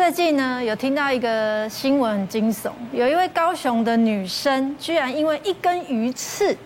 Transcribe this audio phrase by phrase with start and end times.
[0.00, 6.56] 最近呢，有听到一个新闻很惊悚，有一位高雄的女生，居然因为一根鱼刺，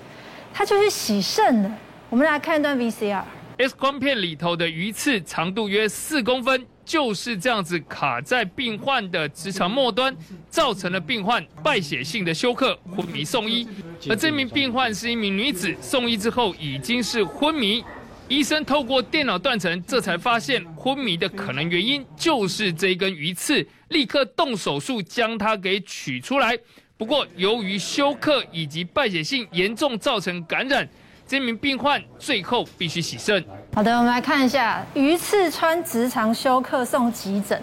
[0.52, 1.78] 她就去洗肾了。
[2.08, 3.24] 我们来看一段 VCR。
[3.58, 10.16] X 光片里头的鱼刺长度约四公分，就是这样子卡在病患的直肠末端，
[10.48, 13.66] 造成了病患败血性的休克，昏迷送医。
[14.08, 17.84] 而这名病患是一名女子，送医之后已经是昏迷。
[18.26, 26.58] 医生透过电脑断层，这才发现昏迷的可能原因就是这一根鱼刺，立刻动手术将它给取出来。
[26.96, 30.88] 不过由于休克以及败血性严重造成感染，
[31.26, 33.44] 这名病患最后必须洗肾。
[33.74, 37.60] 好的，我们来看一下鱼刺穿直肠休克送急诊，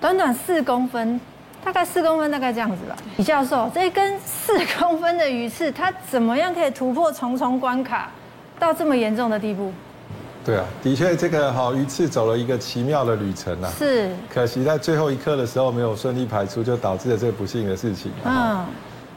[0.00, 1.20] 短短四公分，
[1.64, 2.96] 大概四公分，大概这样子吧。
[3.16, 8.12] 李教授，这一根四公分的鱼刺，它怎么样可以突破重重关卡，
[8.60, 9.72] 到这么严重的地步？
[10.44, 13.72] 对啊，的确，这个好鱼刺走了一个奇妙的旅程啊。
[13.78, 18.12] 是，可惜在最后一刻的时候没有顺利排出，就导致了这个不幸的事情。
[18.24, 18.64] 嗯。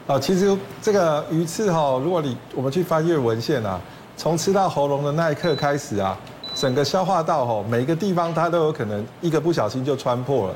[0.06, 3.78] 啊，其实这个鱼刺哈，如果你我们去翻阅文献啊，
[4.16, 6.18] 从吃到喉咙的那一刻开始啊，
[6.54, 10.54] 整个消化道哈，每个地方它都有可能一个不小心就穿破了。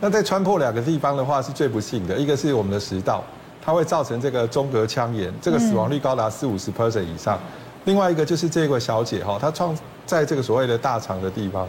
[0.00, 2.16] 那在穿破两个地方的话，是最不幸的。
[2.16, 3.22] 一个是我们的食道，
[3.62, 7.38] 它会造成这个中隔腔炎，这个死亡率高达四五十 percent 以上。
[7.84, 11.68] 另外一个就是这位小姐哈，她创在这个所谓的大肠的地方，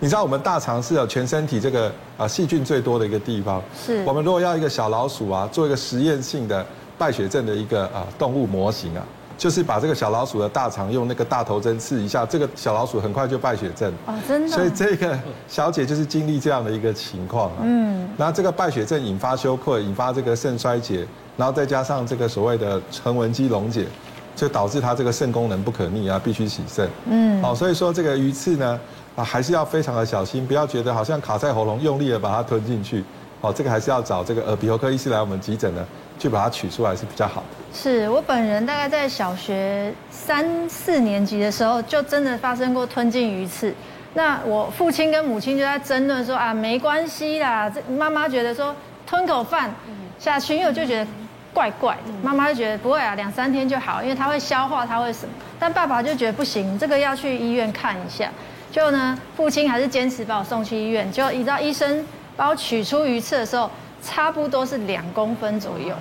[0.00, 3.62] 你知道我们大肠是有全身体这个啊细菌最多的一个地方。
[3.84, 4.02] 是。
[4.04, 6.64] 我们如果要一个小老鼠啊，做一个实验性的
[6.98, 9.04] 败血症的一个啊动物模型啊，
[9.38, 13.92] 就是把这个小老鼠的大肠用那个大头针刺一下，这个小老鼠很快就败血症。
[14.06, 14.48] 哦，真的。
[14.48, 15.18] 所以这个
[15.48, 17.58] 小姐就是经历这样的一个情况啊。
[17.62, 18.08] 嗯。
[18.16, 23.86] 然后这个败血症引发休克，引发这个肾衰竭，然后再加上这个所谓的横纹肌溶解。
[24.34, 26.88] 就导致它这个肾功能不可逆啊，必须洗肾。
[27.06, 28.80] 嗯，好，所以说这个鱼刺呢，
[29.14, 33.04] 啊，还是要非常的小心，不要觉得好像卡在喉咙，用力的把它吞进去。
[33.40, 35.86] 哦，这个还是要找这个耳鼻喉科医师来我们急诊呢，
[36.18, 37.46] 去把它取出来是比较好的。
[37.72, 43.72] 是我本人大概在小学三四年级的时候，就真的发生过吞进鱼刺。
[44.14, 48.74] 那我父亲跟母亲就在争论说啊，没关系啦，这妈妈觉得说
[49.06, 49.74] 吞口饭
[50.18, 51.06] 下去，因为我就觉得。
[51.54, 55.32] 怪怪的，妈妈就觉得不会啊，两三天就好，因为他会消化，他会什么？
[55.58, 58.28] 但爸爸就觉得不行，这个要去医院看一下。
[58.72, 61.10] 就呢，父亲还是坚持把我送去医院。
[61.12, 62.04] 就一到医生
[62.36, 63.70] 把我取出鱼刺的时候，
[64.02, 65.94] 差不多是两公分左右。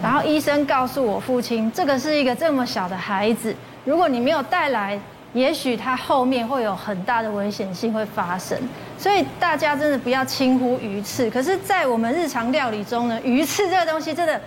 [0.00, 3.52] 然后医生告诉我父亲，这个是一个这么小的孩子，
[3.84, 4.96] 如果你没有带来，
[5.32, 8.56] 也许他后面会有很大的危险性会发生。
[8.96, 11.28] 所以大家真的不要轻忽鱼刺。
[11.28, 14.40] 可是，在我们日常料理中呢，鱼刺这个东西真的。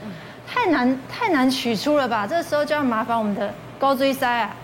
[0.54, 2.28] 太难太难取出了吧？
[2.28, 4.56] 这个时候就要麻烦我们的高追塞啊，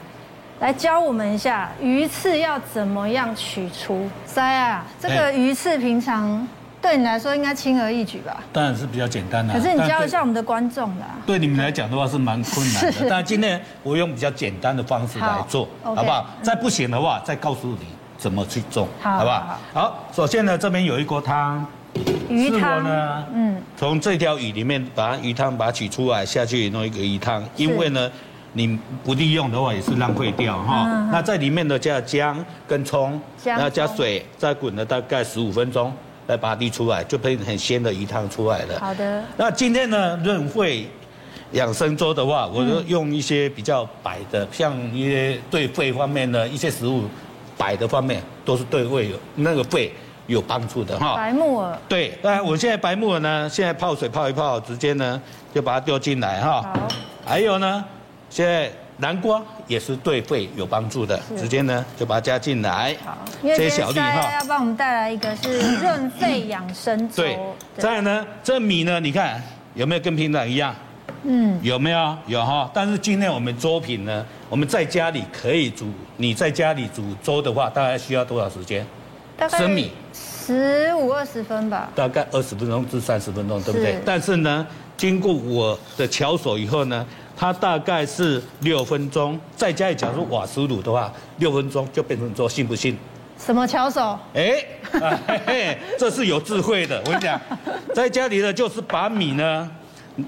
[0.59, 4.07] 来教我们一下鱼刺要怎么样取出。
[4.23, 6.47] 塞啊，这个鱼刺平常
[6.79, 8.37] 对你来说应该轻而易举吧？
[8.53, 9.51] 当然是比较简单的。
[9.51, 11.03] 可是你教一下我们的观众的。
[11.25, 16.27] 对你们来讲的话是蛮困难的， 但今天我用比较简单的方式来做，好不好？
[16.43, 19.57] 再不行的话，再告诉你怎么去做，好不好？
[19.73, 21.65] 好，首先呢，这边有一锅汤。
[22.29, 23.25] 鱼汤呢？
[23.33, 27.43] 嗯，从这条鱼里面把鱼汤把它取出来，下去弄一个鱼汤。
[27.55, 28.09] 因为呢，
[28.53, 31.09] 你不利用的话也是浪费掉哈。
[31.11, 35.91] 那在里面呢，加姜跟葱，然后加水，再滚了大概十五分钟，
[36.27, 38.79] 来把它沥出来，就变成很鲜的鱼汤出来了。
[38.79, 39.23] 好的。
[39.35, 40.87] 那今天呢，润肺
[41.53, 47.05] 养生粥的话，我就用一些比较白的，像一些对肺方面的一些食物，
[47.57, 49.91] 白的方面都是对胃有那个肺。
[50.29, 55.19] 有帮助的哈，白木耳对，那我现在白木耳呢，现在泡水泡一泡，直接呢
[55.53, 56.61] 就把它丢进来哈。
[56.61, 56.87] 好，
[57.25, 57.83] 还有呢，
[58.29, 62.95] 现在南瓜也是对肺有帮助的，直接呢就把它加进来。
[63.03, 67.23] 好，这些小粒哈，要帮我们带来一个是润肺养生粥。
[67.23, 67.39] 对，
[67.79, 69.41] 再来呢，这米呢，你看
[69.73, 70.75] 有没有跟平常一样？
[71.23, 72.17] 嗯，有没有？
[72.27, 72.69] 有哈。
[72.71, 78.85] 但是今天我们粥品呢，我们在家里可以煮，你在家里煮粥的话，大概需要多少时间？
[79.47, 83.99] 生米十五二十分吧，大概二十分钟至三十分钟，对不对？
[84.03, 84.65] 但是呢，
[84.97, 87.05] 经过我的巧手以后呢，
[87.37, 89.39] 它大概是六分钟。
[89.55, 92.97] 在家里假如瓦斯炉的话，六分钟就变成粥，信不信？
[93.37, 94.17] 什么巧手？
[94.33, 96.99] 哎， 这是有智慧的。
[97.05, 97.39] 我跟你讲，
[97.93, 99.69] 在家里呢，就是把米呢，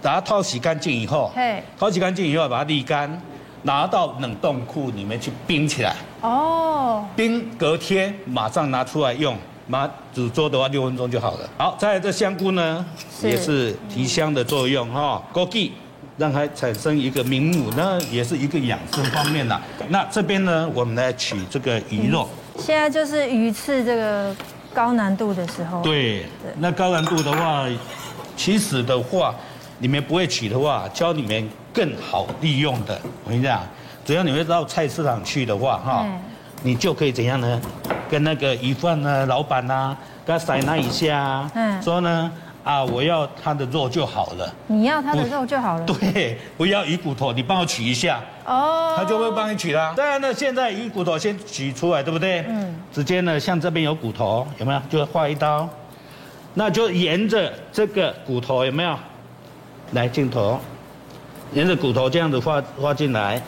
[0.02, 1.32] 把它淘洗干净以后，
[1.78, 3.22] 淘洗干净以后把它沥干。
[3.64, 9.36] 拿到冷冻库里面去冰起来哦，冰隔天马上拿出来用，
[9.68, 11.50] 马煮粥的话六分钟就好了。
[11.58, 12.86] 好，再来这香菇呢，
[13.24, 15.72] 也是提香的作用哈，枸杞
[16.18, 19.60] 让它产生一个明目，那也是一个养生方面的。
[19.90, 22.28] 那这边呢，我们来取这个鱼肉。
[22.60, 24.36] 现在就是鱼刺这个
[24.74, 25.82] 高难度的时候。
[25.82, 26.26] 对，
[26.60, 27.66] 那高难度的话，
[28.36, 29.34] 其实的话，
[29.80, 33.00] 你们不会取的话，教你们更好利用的。
[33.24, 33.62] 我跟你讲，
[34.06, 36.06] 只要你会到菜市场去的话，哈，
[36.64, 37.62] 你就可以怎样呢？
[38.10, 39.96] 跟那个鱼贩呢，老板呐，
[40.26, 42.32] 跟他塞那一下，嗯，说呢。
[42.64, 44.54] 啊，我要他的肉就好了。
[44.68, 45.86] 你要他的肉就好了。
[46.00, 48.22] 对，不要鱼骨头，你帮我取一下。
[48.46, 48.94] 哦。
[48.96, 49.96] 他就会帮你取啦。
[49.98, 52.46] 当然呢，现在鱼骨头先取出来，对不对？
[52.48, 52.76] 嗯。
[52.94, 54.82] 直接呢，像这边有骨头，有没有？
[54.92, 55.68] 就划一刀，
[56.54, 58.96] 那就沿着这个骨头，有没有？
[59.94, 60.60] 来镜头，
[61.54, 63.42] 沿着骨头这样子划划进来，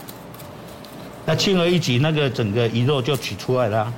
[1.26, 3.94] 那轻而易举，那个整个鱼肉就取出来了。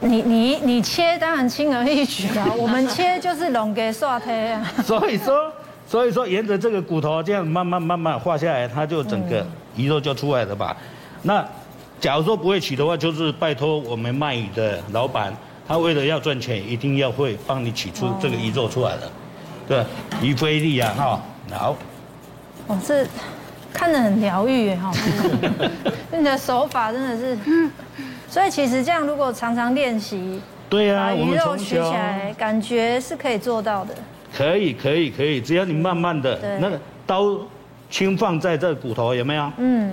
[0.00, 4.72] 你你你切当然轻而易举啊， 我们切就是龙给刷胎啊。
[4.84, 5.52] 所以说，
[5.86, 9.46] 所以说沿着这个骨头这样慢慢慢慢画下来，它就整个
[9.76, 10.76] 鱼肉就出来了吧？
[11.22, 11.46] 那
[12.00, 15.32] 假如说不会取的话，就是拜托我们卖鱼的老板，
[15.68, 19.08] 他为了要赚钱，一定要会帮你取出这个鱼肉出来的。
[19.68, 19.84] 对，
[20.20, 21.76] 鱼菲力啊，哈，好。
[22.66, 23.06] 哦，这
[23.72, 24.92] 看得很疗愈哈，
[26.12, 27.38] 你的手法真的是。
[28.28, 33.94] 所以其实这样，如果常常练习，对呀，把鱼肉取起来，感觉是可以做到的。
[34.34, 37.36] 可以，可以，可以，只要你慢慢的，那个刀
[37.90, 39.52] 轻放在这骨头，有没有？
[39.58, 39.92] 嗯，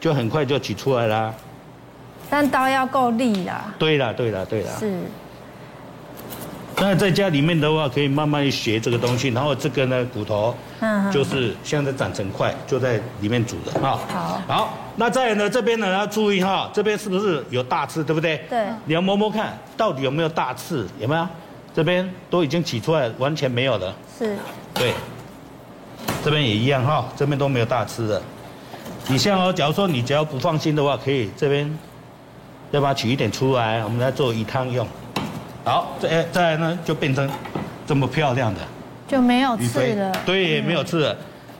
[0.00, 1.34] 就很快就取出来啦。
[2.30, 3.66] 但刀要够利啦。
[3.78, 4.70] 对啦，对啦，对啦。
[4.78, 4.98] 是。
[6.80, 10.54] 那在家里面的话，可以慢慢学这个东西，然后这个呢，骨头，
[11.12, 13.98] 就是现在长成块，就在里面煮的哈。
[14.08, 18.40] 好，好，那再来呢，这边呢要注意哈，这边是不是有大刺，对不对？
[18.48, 18.64] 对。
[18.84, 20.86] 你要摸摸看，到底有没有大刺？
[21.00, 21.26] 有没有？
[21.74, 23.94] 这边都已经取出来，完全没有了。
[24.16, 24.36] 是。
[24.72, 24.94] 对。
[26.24, 28.22] 这边也一样哈，这边都没有大刺的。
[29.08, 31.78] 你像哦，假如说你只要不放心的话，可以这边
[32.70, 34.86] 要把它取一点出来，我们来做鱼汤用。
[35.68, 37.28] 好，再再来呢，就变成
[37.86, 38.60] 这么漂亮的，
[39.06, 40.10] 就没有刺了。
[40.24, 41.14] 对，没有刺了。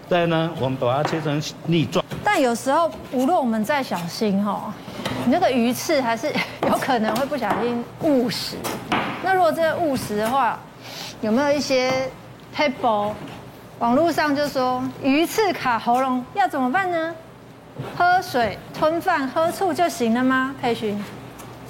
[0.08, 2.02] 再来呢，我们把它切成粒状。
[2.25, 4.72] 但有时候，无论我们再小心哈，
[5.26, 6.32] 你那个鱼刺还是
[6.66, 8.56] 有可能会不小心误食。
[9.22, 10.58] 那如果这个误食的话，
[11.20, 11.93] 有没有一些
[12.56, 13.12] table？
[13.78, 17.14] 网络上就说鱼刺卡喉咙要怎么办呢？
[17.94, 20.55] 喝水、吞饭、喝醋就行了吗？
[20.62, 20.99] 佩勋。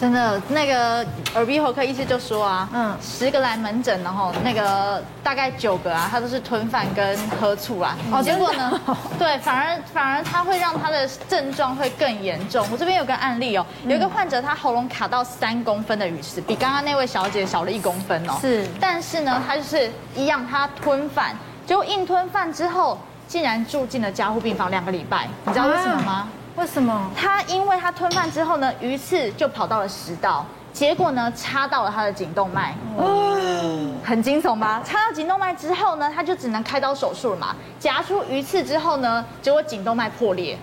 [0.00, 1.05] 真的，那个
[1.35, 7.97] 耳鼻喉科医师就说啊，嗯，十个来门诊，然后那个大概九个啊，他都是吞饭跟喝醋啊。
[8.12, 8.81] 哦，结果呢，
[9.19, 12.65] 对，反而反而他会让他的症状会更严重。
[12.71, 18.35] 我这边有个案例哦，有一个患者他喉咙卡到三公分的鱼刺，比刚刚那位小姐小了一公分哦。
[18.41, 21.35] 是，但是呢，他就是一样，他吞饭，
[21.67, 22.97] 结果硬吞饭之后，
[23.27, 25.27] 竟然住进了加护病房两个礼拜。
[25.45, 26.29] 你知道为什么吗？
[26.58, 27.08] 为什么？
[27.14, 33.38] 他因为他吞饭之后呢，鱼刺就跑到了食道，结果呢插到了他的颈动脉，哦，
[34.05, 34.82] 很惊悚吧？
[34.84, 37.55] 插到颈动脉之后呢，他就只能开刀手术了嘛。
[37.78, 40.58] 夹出鱼刺之后呢，结果颈动脉破裂，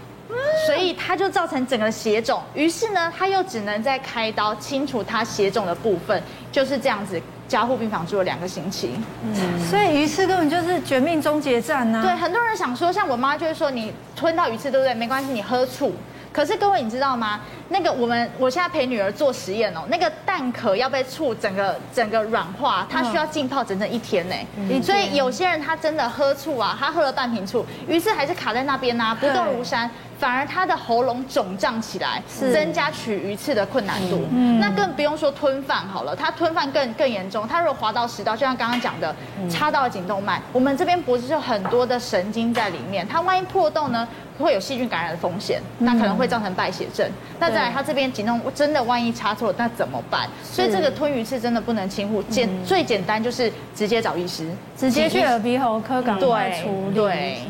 [0.68, 2.41] 所以他就造成整个血肿。
[2.53, 6.21] 于是呢，他又只能再开刀清除他血肿的部分，
[6.51, 7.21] 就是这样子。
[7.47, 8.92] 加护病房住了两个星期，
[9.24, 12.01] 嗯，所以鱼刺根本就是绝命终结战呐。
[12.03, 14.94] 对，很多人想说，像我妈就会说，你吞到鱼刺对不对？
[14.94, 15.94] 没关系，你喝醋。
[16.33, 17.39] 可是各位你知道吗？
[17.69, 24.36] 那个我们我现在陪女儿做实验哦，那个蛋壳要被醋整个整个软化，它需要浸泡整整一天呢。
[24.57, 29.89] 嗯，所以有些人他真的喝醋啊，他喝了半瓶醋，鱼刺还是卡在那边呐，不动如山。
[30.17, 34.22] 反而他的喉咙肿胀起来，增加取鱼刺的困难度。
[34.31, 37.48] 嗯，那更不用说吞饭好了，他吞饭更更严重。
[37.48, 39.13] 他如果滑到食道，就像刚刚讲的，
[39.50, 44.07] 插到了颈动脉，我们这边脖子就很多的神经在里面，它万一破洞呢，
[44.39, 47.05] 会有细菌感染的风险，那可能会造成败血症。
[47.39, 50.29] 那再来，他这边颈动真的万一插错了，那怎么办？
[50.43, 56.95] 所以这个吞鱼刺真的不能轻忽，简最简单就是直接找医师，直接去耳鼻喉科赶快处理。
[56.95, 57.41] 对。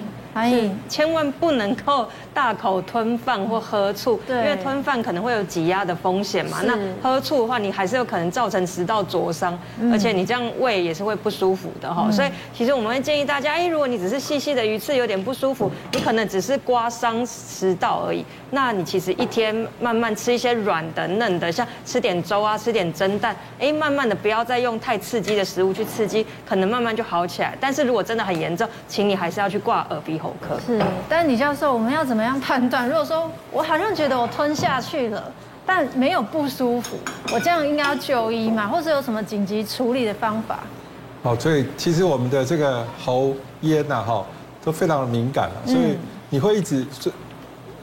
[0.44, 6.62] 是，千万不能够大口吞饭或喝醋，对，因为吞饭可能会有挤压的风险嘛。
[6.63, 9.58] 那喝醋的话，你还是有可能造成食道灼伤，
[9.92, 12.12] 而且你这样胃也是会不舒服的哈。
[12.12, 18.25] 所以其实我们会建议大家，哎，如果你只是细细的鱼刺有点不舒服，你可能只是刮伤食道而已。
[18.51, 27.56] 那你其实一天慢慢吃一些软的、嫩的，像吃点粥啊，吃点蒸蛋，哎，慢慢的不要再用太刺激的食物去刺激，可能慢慢就好起来。
[27.60, 30.25] 但是如果真的很严重，请你还是要去挂耳鼻喉。
[30.65, 32.88] 是，但是李教授，我们要怎么样判断？
[32.88, 35.24] 如果说我好像觉得我吞下去了，
[35.65, 36.98] 但没有不舒服，
[37.34, 38.67] 我这样应该要就医吗？
[38.67, 40.60] 或者有什么紧急处理的方法？
[41.24, 44.25] 好，所以其实我们的这个喉咽呐，哈，
[44.63, 45.98] 都非常的敏感，所以
[46.29, 46.86] 你会一直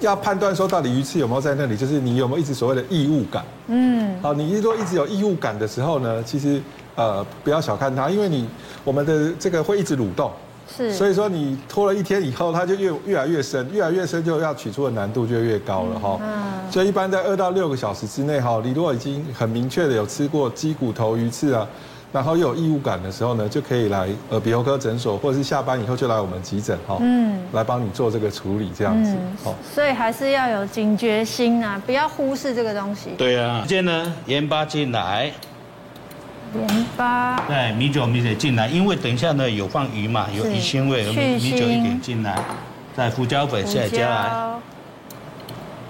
[0.00, 3.44] 要判断说到底鱼刺有没有在那里，就是你有没有一直所谓的异物感。
[3.66, 6.60] 嗯，好，你如果一直有异物感的时候呢，其实
[6.94, 8.48] 呃不要小看它，因为你
[8.84, 10.30] 我们的这个会一直蠕动。
[10.74, 16.18] 是，所以说你拖了一天以后，它就越越来越深，越来越深就要取出的难度就越高了哈。
[16.22, 21.66] 嗯，所以一般在二到六个小时之内哈，你如果已经很明确的有吃过鸡骨头鱼刺啊，
[22.12, 29.14] 然后又有异物感的时候呢，就可以来耳鼻喉科诊所，或者是下班以后就来我们急诊哈，嗯，来帮你做这个处理这样子。
[29.44, 33.10] 哦，所以还是要有警觉心啊，不要忽视这个东西。
[33.18, 35.32] 对啊，接呢盐巴进来。
[36.54, 42.38] 盐巴，对，米酒、米酒进来，因为等一下呢有放鱼嘛，有鱼腥味，米米酒一点进来，
[42.96, 44.30] 再胡椒粉现在加来，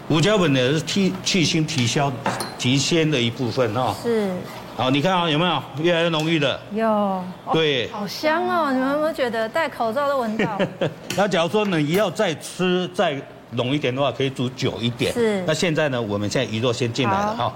[0.08, 2.12] 胡椒粉呢是提去腥提消
[2.58, 3.94] 提鲜的一部分哦。
[4.02, 4.30] 是，
[4.76, 6.60] 好，你看啊，有没有越来越浓郁的？
[6.72, 8.72] 有，对，好香哦！
[8.72, 10.58] 你们有没有觉得戴口罩都闻到？
[11.16, 15.12] 那假如说你要再吃再浓一点的话，可以煮久一点。
[15.12, 17.52] 是，那现在呢，我们现在鱼肉先进来了哈。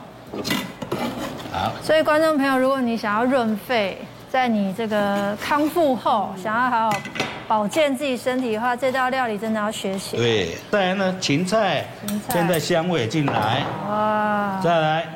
[1.82, 3.98] 所以，观众朋友，如果你想要润肺，
[4.30, 6.96] 在你这个康复后，想要好好
[7.48, 10.16] 保健自己身体的话，这道料理真的要学习。
[10.16, 15.06] 对，再来呢，芹菜，芹菜，现在香味进来，哇，再来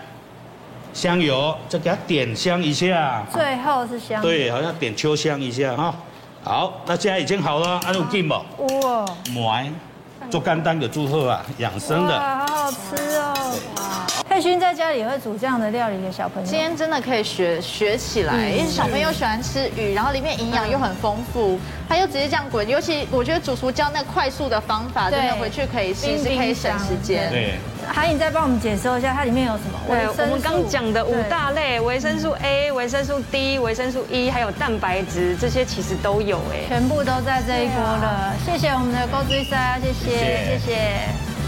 [0.93, 3.25] 香油，再给它点香一下。
[3.33, 4.23] 最后是香。
[4.23, 5.95] 对，好像点秋香一下哈。
[6.43, 8.43] 好，那现在已经好了，按住劲吧。
[8.57, 9.05] 哇，
[9.35, 9.71] 买。
[10.31, 13.30] 做简单的祝贺啊，养生的，哇，好好吃哦！
[14.41, 16.49] 哇，佩勋在家里也会煮这样的料理给小朋友。
[16.49, 22.67] 今天真的可以学学起来，因为小朋友喜欢吃鱼，然后里面营养又很丰富，他就直接这样滚。
[22.67, 27.31] 尤其我觉得主厨教那快速的方法，真的回去可以试试，可以省时间。
[27.31, 27.59] 对。
[27.93, 29.79] 海颖再帮我们解说一下，它里面有什么？
[29.87, 38.33] 对，我们刚讲的五大类：维生素 A、维生素 D、维生素 E，还有蛋白质，这些其实都有哎，全部都在这一锅了。
[38.47, 41.40] 谢谢我们的高追沙，谢谢谢谢。